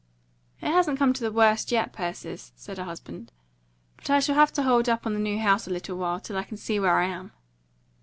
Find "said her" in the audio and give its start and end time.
2.55-2.85